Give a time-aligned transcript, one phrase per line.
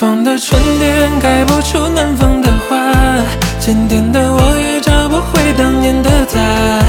[0.00, 2.74] 方的春天开不出南方的花，
[3.58, 6.82] 今天的我也找不回当年的他。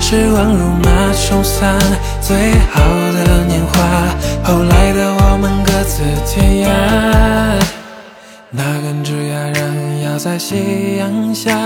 [0.00, 1.78] 时光如马冲散
[2.20, 2.82] 最好
[3.12, 3.78] 的年华，
[4.42, 7.64] 后来的我们各自天涯。
[8.50, 11.56] 那根枝桠仍摇在夕阳下，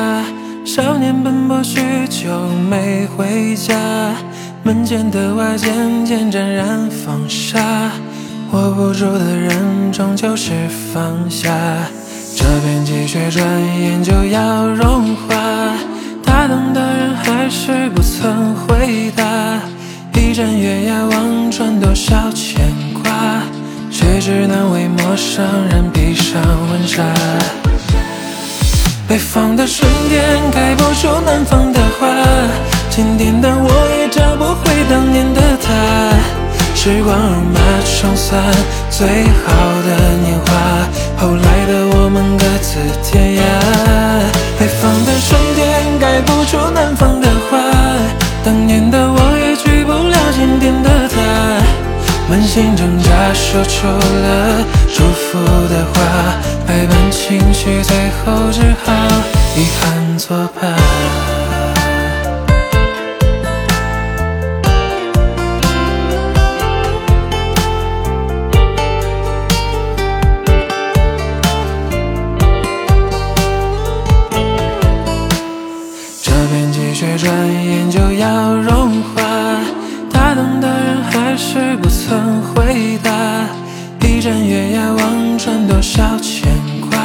[0.66, 2.28] 少年奔波许久
[2.68, 3.74] 没回家，
[4.62, 7.90] 门前的花渐渐沾染风沙。
[8.52, 10.52] 握不住的人，终究是
[10.92, 11.50] 放下。
[12.36, 13.42] 这片积雪转
[13.80, 15.34] 眼就要融化，
[16.22, 19.24] 他等的人还是不曾回答。
[20.14, 22.70] 一盏月牙望穿多少牵
[23.02, 23.42] 挂，
[23.90, 27.02] 却只能为陌生人披上婚纱。
[29.08, 32.06] 北方的春天开不出南方的花，
[32.90, 36.31] 今天的我也找不回当年的他。
[36.84, 38.42] 时光如马冲散
[38.90, 39.54] 最好
[39.86, 40.50] 的年华，
[41.16, 43.40] 后来的我们各自天涯。
[44.58, 47.56] 北方的春天开不出南方的花，
[48.42, 51.16] 当年的我也娶不了今天的她。
[52.28, 55.38] 满心挣扎，说出了祝福
[55.70, 56.34] 的话，
[56.66, 58.92] 百般情绪，最后只好
[59.54, 61.21] 遗憾作罢。
[77.22, 77.32] 转
[77.64, 79.22] 眼就要融化，
[80.12, 83.12] 他等的人还是不曾回答。
[84.00, 86.50] 一盏月牙望穿多少牵
[86.90, 86.98] 挂，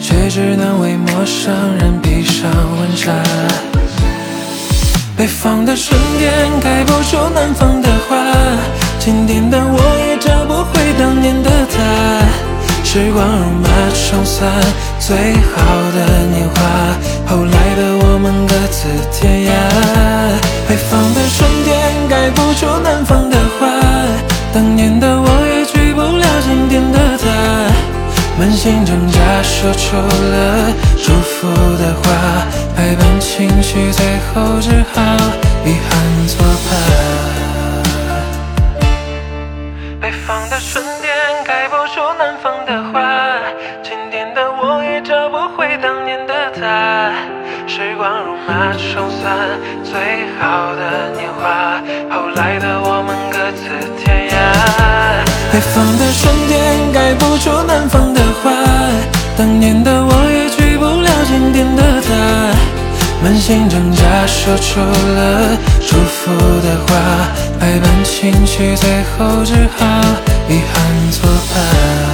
[0.00, 3.12] 却只能为陌生人披上婚纱。
[5.14, 8.16] 北方的春天开不出南方的花，
[8.98, 9.78] 今天的我
[10.08, 11.76] 也找不回当年的他。
[12.82, 14.48] 时光如马冲散
[15.00, 15.60] 最好
[15.92, 16.56] 的年华，
[17.26, 18.46] 后来的我们
[18.84, 19.50] 各自天涯。
[20.68, 23.66] 北方的春天开不出南方的花，
[24.52, 27.24] 当年的我也娶不了今天的她。
[28.38, 30.70] 扪心挣扎，说出了
[31.02, 32.44] 祝福的话，
[32.76, 35.00] 百般情绪，最后只好
[35.64, 35.96] 遗憾
[36.28, 36.70] 作罢。
[39.98, 41.08] 北方的春天
[41.46, 43.00] 开不出南方的花，
[43.82, 47.33] 今天的我也找不回当年的他。
[48.04, 53.64] 时光如马冲散最好的年华，后来的我们各自
[54.04, 54.32] 天涯。
[55.50, 58.50] 北方的春天开不出南方的花，
[59.38, 62.08] 当年的我也去不了今天的她。
[63.22, 66.92] 满心挣扎，说出了祝福的话，
[67.58, 69.86] 百般情绪，最后只好
[70.50, 72.13] 遗憾作罢。